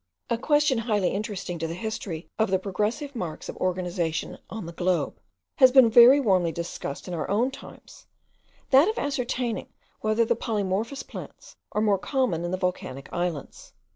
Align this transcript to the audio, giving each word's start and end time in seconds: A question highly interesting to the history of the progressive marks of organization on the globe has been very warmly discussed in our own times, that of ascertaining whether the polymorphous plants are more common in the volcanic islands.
A 0.31 0.37
question 0.39 0.79
highly 0.79 1.09
interesting 1.09 1.59
to 1.59 1.67
the 1.67 1.75
history 1.75 2.27
of 2.39 2.49
the 2.49 2.57
progressive 2.57 3.15
marks 3.15 3.49
of 3.49 3.57
organization 3.57 4.39
on 4.49 4.65
the 4.65 4.71
globe 4.73 5.19
has 5.57 5.71
been 5.71 5.91
very 5.91 6.19
warmly 6.19 6.51
discussed 6.51 7.07
in 7.07 7.13
our 7.13 7.29
own 7.29 7.51
times, 7.51 8.07
that 8.71 8.87
of 8.87 8.97
ascertaining 8.97 9.67
whether 9.99 10.25
the 10.25 10.35
polymorphous 10.35 11.07
plants 11.07 11.55
are 11.73 11.81
more 11.83 11.99
common 11.99 12.43
in 12.43 12.49
the 12.49 12.57
volcanic 12.57 13.09
islands. 13.13 13.73